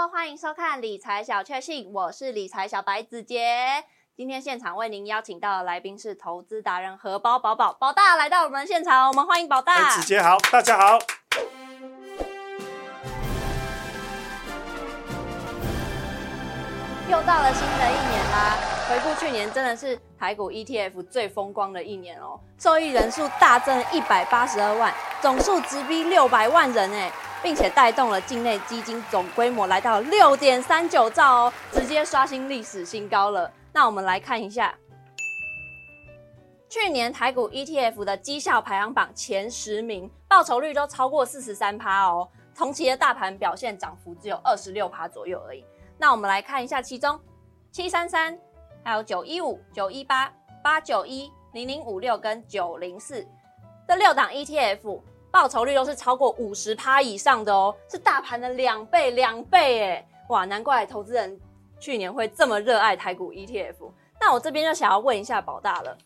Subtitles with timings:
[0.00, 3.84] Hello，欢迎收看理财小确幸，我是理财小白子杰。
[4.16, 9.74] 今天现场为您邀请到的来宾是投资达人荷包宝宝宝大来到我们现场，我们欢迎宝大。
[9.74, 10.98] 哎子杰好，大家好。
[17.10, 18.79] 又到了新的一年啦！
[18.90, 33.48] 回顾去年，真的是台股 ETF 最风光的一年哦，受益人数大增一百八十二万，总数直逼六百万人哎，并且带动了境内基金总规模来到六点三九兆哦，直接刷新历史新高了。
[33.72, 34.74] 那我们来看一下，
[36.68, 45.64] 去年台股 ETF 的绩效排行榜前十名，报酬率都超过四十三趴哦，同期的大盘表现涨幅只有二十六趴左右而已。
[45.96, 47.20] 那我们来看一下，其中
[47.70, 48.36] 七三三、
[48.82, 53.26] 还有九一五、九一八、八九一、零零五六跟九零四
[53.86, 55.00] 这六档 ETF
[55.30, 60.08] 报酬率都是超过五十趴以上的哦，是大盘的两倍，两倍哎！
[60.28, 61.40] 哇，难怪投资人
[61.78, 63.90] 去年会这么热爱台股 ETF。
[64.20, 65.96] 那我这边就想要问一下宝大了，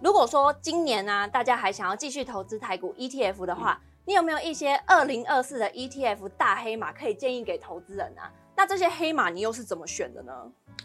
[0.00, 8.32] 如果说今年呢、大家还想要继续投资台股 ETF 的话，你有没有一些二零二四的 ETF 大黑马可以建议给投资人啊？
[8.56, 10.32] 那这些黑马你又是怎么选的呢？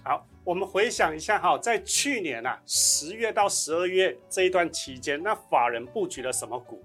[0.01, 6.83] 好，我们回想一下哈，在去年啊十月到十二月这一段期间，那法人布局了什么股？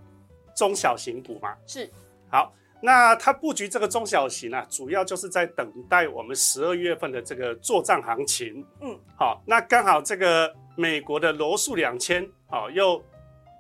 [0.55, 1.57] 中小型股嘛。
[1.67, 1.91] 是
[2.31, 8.65] 好，那他布局这个中小型啊，主要就是在等待我们十二月份的这个做账行情。
[8.81, 13.03] 嗯，好，那刚好这个美国的罗素两千，好又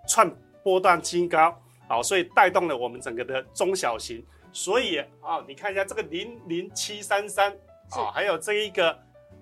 [0.08, 0.30] 创
[0.62, 1.56] 波段新高，
[1.88, 4.24] 好，所以带动了我们整个的中小型。
[4.52, 7.50] 所以啊，你看一下这个零零七三三，
[7.92, 8.96] 是啊，还有这一个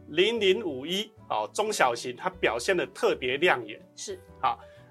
[0.08, 3.80] 零零五一，哦，中小型它表现的特别亮眼。
[3.94, 4.20] 是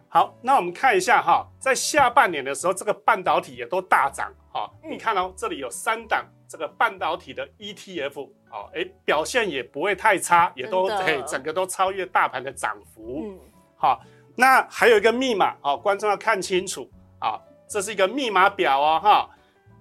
[0.07, 4.72] 好，那我们看一下哈，在下半年的时候，这个半导体也都大涨哈。
[4.84, 13.23] 嗯你看哦，这里有三档这个半导体的 ETF，哦，哎，表现也不会太差，也都真的嘿，整个都超越大盘的涨幅。
[13.25, 13.40] 嗯，
[13.75, 14.01] 好，
[14.38, 19.29] 那还有一个密码哦，观众要看清楚啊，这是一个密码表哦，哈。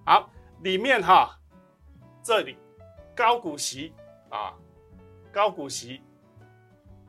[0.05, 0.29] 好，
[0.63, 1.39] 里面哈，
[2.25, 2.57] 这里
[3.15, 3.93] 高股息
[4.31, 4.53] 啊，
[5.35, 6.01] 高股息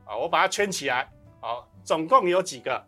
[0.04, 1.08] 啊，我把它圈起来，
[1.40, 2.84] 好，总共有几个？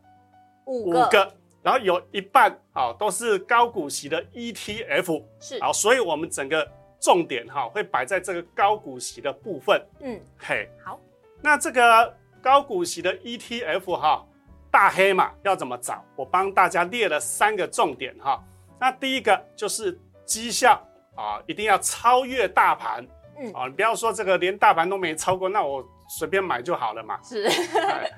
[0.66, 1.32] 五个，
[1.62, 6.69] 然后有一半啊都是高股息的 ETF，是好，所以我们整个
[7.00, 9.81] 重点哈会摆在这个高股息的部分。
[10.00, 10.99] 嗯嘿，好，
[11.41, 14.26] 那这个高股息的 ETF 哈，
[14.70, 16.05] 大黑马要怎么找？
[16.16, 18.44] 我帮大家列了三个重点哈。
[18.78, 23.06] 那第一个就是绩效啊，一定要超越大盘
[23.41, 27.19] 嗯啊，你不要说这个连大盘都没超过，那我随便买就好了嘛。
[27.22, 28.10] 是哎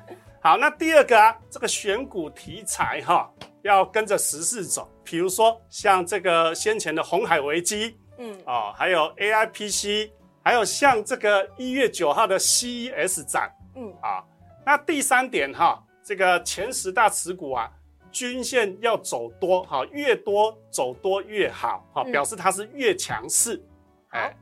[0.42, 3.30] 好，那第二个啊，这个选股题材哈，
[3.62, 4.90] 要跟着时事走。
[5.04, 10.10] 比如说像这个先前的红海危机嗯哦，还有 AIPC，
[10.42, 14.24] 还有像这个一月九号的 CES 展嗯啊。
[14.64, 17.70] 那第三点哈，这个前十大持股啊，
[18.10, 23.62] 均线要走多哈，越多走多越好哈，嗯表示它是越强势。
[24.10, 24.34] 哎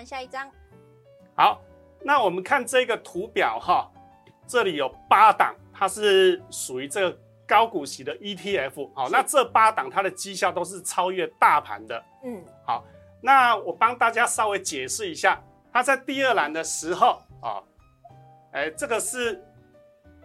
[0.00, 0.50] 看下一张。
[1.36, 1.60] 好，
[2.02, 3.86] 那我们看这个图表哈，
[4.46, 8.90] 这里有八档，它是属于这个高股息的 ETF。
[8.94, 12.02] 好，那这八档它的绩效都是超越大盘的。
[12.24, 12.82] 嗯好，
[13.20, 15.38] 那我帮大家稍微解释一下，
[15.70, 17.60] 它在第二栏的时候啊，
[18.52, 19.38] 哎，这个是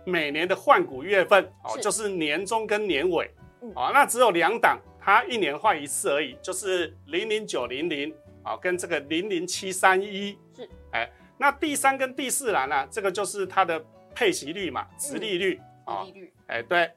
[0.06, 3.30] 每年的换股月份哦，就是年中跟年尾。
[3.62, 8.16] 嗯啊，那只有两档，它一年换一次而已，就是零零九零零
[8.46, 10.38] 啊，跟这个零零七三一。
[10.56, 13.84] 是，哎，那第三跟第四栏呢、这个就是它的
[14.14, 16.04] 配息率嘛，殖利率啊。
[16.04, 16.90] 利率哎，对，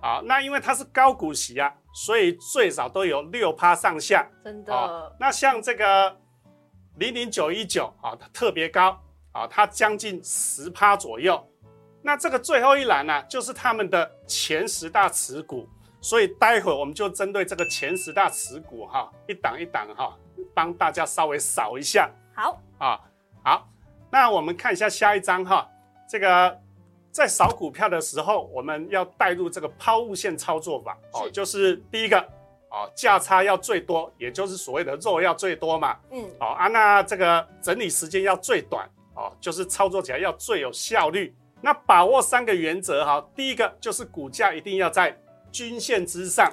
[0.00, 4.26] 好，那因为它是高股息啊，所以最少都有六趴上下。
[4.44, 6.16] 真的哦，那像这个
[6.96, 8.98] 零零九一九啊，它特别高
[9.32, 11.44] 啊，它将近十趴左右。
[12.04, 15.68] 那这个最后一栏呢、就是他们的前十大持股，
[16.02, 20.14] 所以待会儿我们就针对这个前十大持股哈，一档一档哈，
[20.52, 23.00] 帮大家稍微扫一下好啊。
[23.44, 23.68] 好，
[24.10, 25.66] 那我们看一下下一章哈，
[26.08, 26.60] 这个
[27.12, 32.18] 在扫股票的时候，我们要带入这个抛物线操作法哦，就是第一个
[32.70, 35.96] 哦，价差要最多，也就是所谓的肉要最多嘛。
[36.10, 41.32] 嗯哦啊，那这个整理时间要最短哦，就是操作起来要最有效率。
[41.60, 45.16] 那把握三个原则哈，第一个就是股价一定要在
[45.52, 46.50] 均线之上，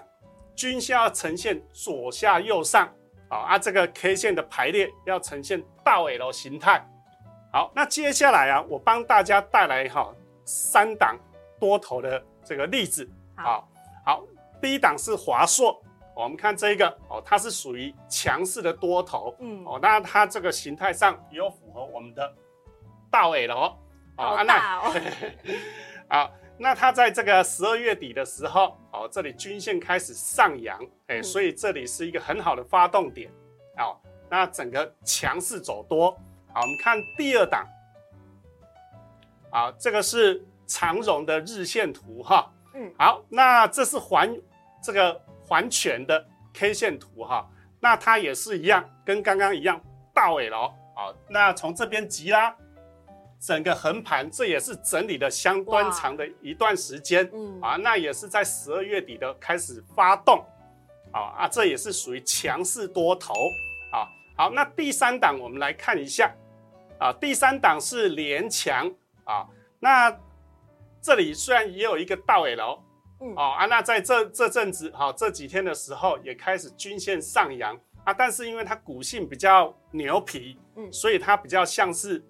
[0.56, 2.88] 均线要呈现左下右上，
[3.30, 6.86] 好啊，这个 K 线的排列要呈现倒 L 形态。
[7.52, 10.14] 好，那接下来啊，我帮大家带来哈
[10.46, 11.18] 三档
[11.60, 13.10] 多头的这个例子。
[13.36, 13.68] 好。
[14.06, 14.24] 好，
[14.60, 15.80] 第一档是华硕，
[16.16, 16.88] 我们看这一个。
[17.10, 22.34] 哦，它是属于强势的多头嗯，哦，那它这个形态上也有符合我们的
[23.12, 23.78] 倒 L 哦，
[24.18, 24.96] 好啊大哦，
[26.10, 26.32] 啊，
[26.62, 30.78] 那它在这个十二月底的时候，哦，这里均线开始上扬，
[31.08, 31.24] 哎、嗯。
[31.24, 33.32] 所以这里是一个很好的发动点，
[33.78, 33.96] 哦，
[34.30, 36.12] 那整个强势走多，
[36.54, 37.66] 好，我们看第二档，
[39.52, 44.30] 啊，这个是长荣的日线图哈，嗯，好，那这是环
[44.84, 49.82] 这个环全的 K 线图哈，那它也是一样，跟刚刚一样
[50.14, 52.54] 大尾了好，那从这边急拉。
[53.40, 57.30] 整个横盘，这也是整理的相当哇长的一段时间。
[57.34, 60.46] 嗯，啊，那也是在十二月底的开始发动，
[61.12, 63.34] 啊啊，这也是属于强势多头。
[63.92, 64.06] 啊。
[64.36, 66.34] 好，那第三档我们来看一下。
[66.98, 68.90] 啊，第三档是连强。
[69.26, 69.46] 啊，
[69.80, 70.18] 那
[71.02, 72.84] 这里虽然也有一个倒 L，
[73.22, 73.34] 嗯。
[73.36, 77.78] 哦啊，那在这这阵子哈、这几天的时候也开始均线上扬。
[78.06, 80.92] 啊，但是因为它股性比较牛皮，嗯。
[80.92, 82.24] 所以它比较像是哎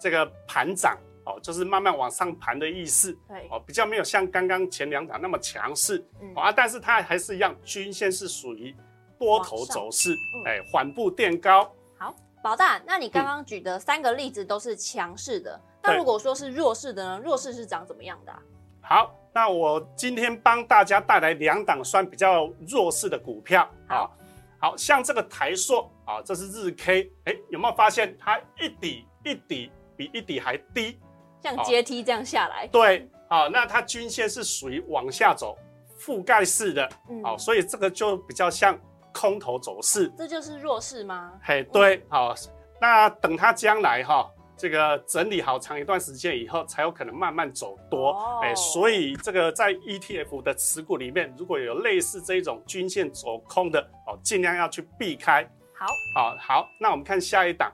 [0.00, 3.12] 这个盘涨哦，就是慢慢往上盘的意思。
[3.28, 6.32] 对，哦，比较没有像刚刚前两档那么强势、嗯。
[6.36, 8.74] 哦、啊，但是它还是一样，均线是属于
[9.18, 11.70] 多头走势嗯，哎、缓步垫高。
[11.98, 17.20] 好，宝大，那你刚刚举的三个例子都是强势的，那对如果说是弱势的呢？
[17.22, 18.42] 弱势是长怎么样的啊？
[18.80, 23.62] 好，那我今天帮大家带来两档算比较弱势的股票。
[23.88, 24.16] 啊好，
[24.60, 30.98] 好像这个台硕啊，这是日 K，哎，有没有发现它一底一底比一底还低？
[31.42, 35.56] 像好阶梯这样下来，对，好，那它均线是属于往下走，
[36.00, 38.76] 覆盖式的，嗯好，所以这个就比较像
[39.12, 40.10] 空头走势。
[40.16, 41.32] 这就是弱势吗？
[41.42, 42.34] 嘿，对，好，
[42.80, 48.10] 那等它将来哈、这个整理好长一段时间以后，才有可能慢慢走多。
[48.10, 55.48] 哦哎、所以这个在 ETF 的持股里面，如果有类似这一种均线走空的哦，尽量要去避开。
[55.72, 55.86] 好，
[56.16, 57.72] 好、好，那我们看下一档，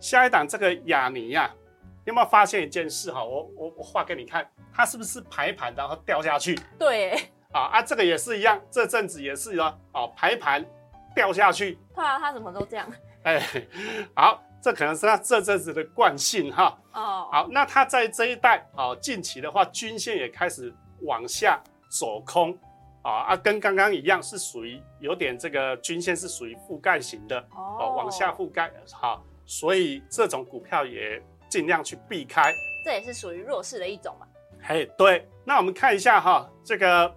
[0.00, 1.50] 下一档这个雅尼呀、
[2.04, 3.22] 有没有发现一件事哈？
[3.22, 6.58] 我我我画给你看，它是不是排盘然后掉下去？
[6.78, 7.12] 对，
[7.52, 10.64] 啊啊，这个也是一样，这阵子也是哦，哦排盘
[11.14, 12.90] 掉下去，对啊，他怎么都这样？
[13.22, 13.38] 哎，
[14.14, 16.78] 好，这可能是它这阵子的惯性哈。
[16.94, 21.60] 哦，好，那它在这一带哦，近期的话，均线也开始往下
[21.90, 22.58] 走空
[23.02, 32.54] 啊啊，跟刚刚一样，是属于有点这个均线是属于覆盖型的哦，往下，覆盖好，所以这种股票也尽量去避开。
[32.84, 34.24] 这也是属于弱势的一种嘛。
[34.62, 37.12] 嘿，对，那我们看一下哈，这个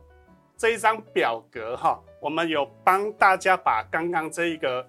[0.57, 4.83] 这一张表格哈，我们有帮大家把刚刚这一个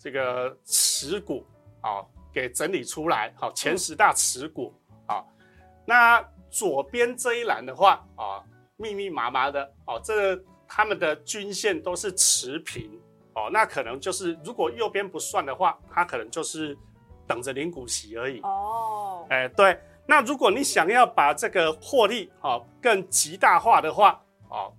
[0.00, 1.46] 这个持股
[1.80, 4.74] 啊给整理出来，好，前十大持股
[5.06, 5.24] 啊，
[5.86, 6.20] 那
[6.50, 8.42] 左边这一栏的话啊，
[8.76, 12.90] 密密麻麻的哦，这他们的均线都是持平
[13.34, 16.76] 哦，那可能就是如果右边不算的话，它可能就是
[17.26, 18.40] 等着领股息而已。
[18.40, 24.72] 哦，哎，对，那如果你想要把这个获利哦更极大化的话，哦，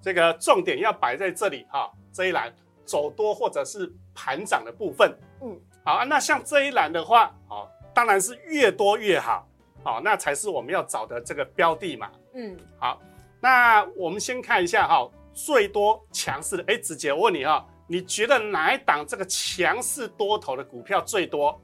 [0.00, 2.54] 这个重点要摆在这里哈、这一栏
[2.84, 5.16] 走多或者是盘涨的部分。
[5.42, 9.46] 嗯，好啊，那像这一栏的话，哦，当然是越多越好，
[9.84, 12.10] 哦，那才是我们要找的这个标的嘛。
[12.34, 13.00] 嗯，好，
[13.40, 21.60] 那我们先看一下哈、最多强势的，哎，子杰，我问你哈、你觉得哪一档这个强势多头的股票最多？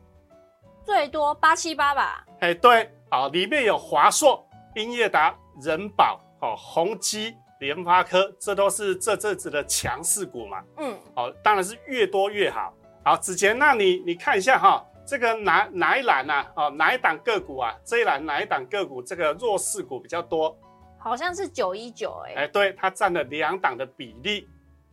[0.85, 2.27] 最多八七八吧。
[2.41, 10.63] 哎，对，啊，里面有华硕、英业达、人保、哦，宏基、联发科，这都是这阵子的强势股嘛。
[10.79, 12.75] 嗯，哦，当然是越多越好。
[13.05, 16.53] 好，子杰，那你你看一下哈、这个哪哪一栏呐、啊？
[16.57, 17.75] 哦，哪一档个股啊？
[17.85, 20.55] 这一栏哪一档个股这个弱势股比较多？
[20.99, 22.43] 好像是九一九哎。
[22.43, 24.49] 哎，对，它占了两档的比例。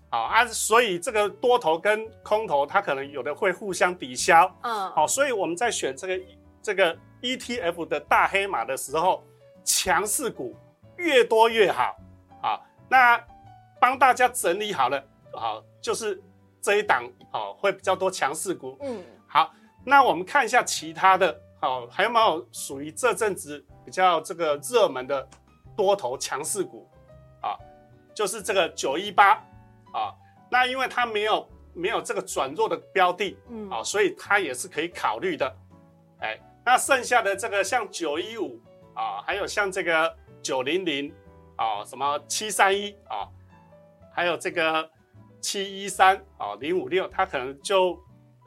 [0.10, 4.50] 好啊，所以这个多头跟空头，它可能有的会互相抵消。
[4.62, 6.20] 嗯，好，所以我们在选这个
[6.62, 9.24] 这个 ETF 的大黑马的时候，
[9.66, 10.56] 强势股
[10.96, 11.96] 越多越好。
[12.42, 13.22] 好，那
[13.82, 16.22] 帮大家整理好了，好，就是
[16.62, 18.78] 这一档好会比较多强势股。
[18.82, 25.28] 嗯，好，那我们看一下其他的，好，还有没有属于这阵子比较这个热门的
[25.76, 26.90] 多头强势股
[27.42, 27.58] 啊？
[28.16, 29.44] 就是这个九一八啊，
[30.58, 35.56] 那因为它没有没有这个转弱的标的，嗯，啊，所以它也是可以考虑的。
[36.20, 36.36] 哎，
[36.66, 38.60] 那剩下的这个像九一五
[38.96, 40.12] 啊，还有像这个
[40.42, 41.14] 九零零
[41.58, 43.30] 啊，什么七三一啊，
[44.12, 44.90] 还有这个
[45.40, 47.96] 七一三啊，零五六，它可能就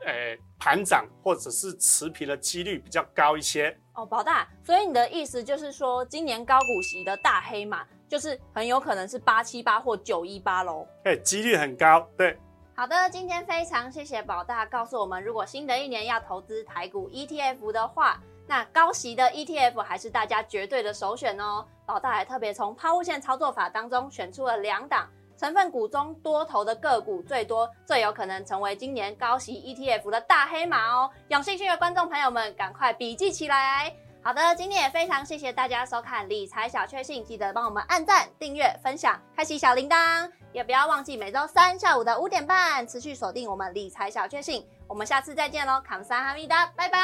[0.04, 3.78] 诶盘涨或者是持平的几率比较高一些。
[3.94, 10.84] 哦，宝大，所以你的意思就是说，今年高股息的大黑马就是很有可能是八七八或九一八喽。
[11.04, 12.04] 哎，几率很高。
[12.18, 12.36] 对，
[12.74, 21.64] 好的，今天非常谢谢宝大告诉我们，如果新的一年要投资台股 ETF 的话，那高息的 ETF 还是大家绝对的首选哦。
[21.86, 25.08] 宝大还特别从抛物线操作法当中选出了两档。
[25.38, 31.10] 成分股中多头的个股最多，最有可能成为今年高息 ETF 的大黑马哦！
[31.28, 33.90] 有兴趣的观众朋友们，赶快笔记起来。
[34.22, 44.62] 好的，今天也非常谢谢大家收看理财小确幸，记得帮我们按赞、订阅、分享、开启小铃铛，也不要忘记每周三下午的五点半持续锁定我们理财小确幸。
[44.86, 46.98] 我们下次再见喽，康萨哈密达，拜拜。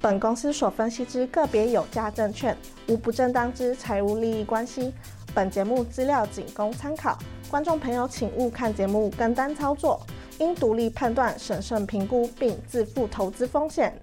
[0.00, 2.56] 本公司所分析之个别有价证券，
[2.88, 4.94] 无不正当之财务利益关系。
[5.34, 7.18] 本节目资料仅供参考，
[7.50, 10.00] 观众朋友请勿看节目跟单操作，
[10.38, 13.94] 应独立判断、审慎评估并自负投资风险。